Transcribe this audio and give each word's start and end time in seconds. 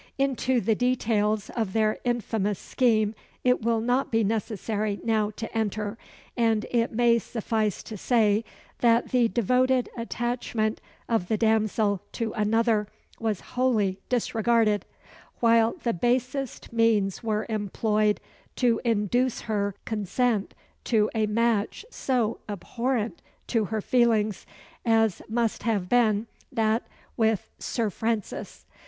Into 0.17 0.61
the 0.61 0.73
details 0.73 1.51
of 1.51 1.73
their 1.73 1.99
infamous 2.03 2.57
scheme, 2.57 3.13
it 3.43 3.61
will 3.61 3.79
not 3.81 4.11
be 4.11 4.23
necessary 4.23 4.99
now 5.03 5.29
to 5.35 5.55
enter; 5.55 5.95
and 6.35 6.65
it 6.71 6.91
may 6.91 7.19
suffice 7.19 7.83
to 7.83 7.95
say, 7.97 8.43
that 8.79 9.09
the 9.11 9.27
devoted 9.27 9.89
attachment 9.95 10.81
of 11.07 11.27
the 11.27 11.37
damsel 11.37 12.01
to 12.13 12.33
another 12.33 12.87
was 13.19 13.41
wholly 13.53 13.99
disregarded, 14.09 14.87
while 15.39 15.73
the 15.83 15.93
basest 15.93 16.73
means 16.73 17.21
were 17.23 17.45
employed 17.47 18.19
to 18.55 18.81
induce 18.83 19.41
her 19.41 19.75
consent 19.85 20.55
to 20.85 21.11
a 21.13 21.27
match 21.27 21.85
so 21.91 22.39
abhorrent 22.49 23.21
to 23.45 23.65
her 23.65 23.81
feelings, 23.81 24.47
as 24.83 25.21
must 25.29 25.61
have 25.61 25.87
been 25.87 26.25
that 26.51 26.87
with 27.17 27.51
Sir 27.59 27.91
Francis. 27.91 28.65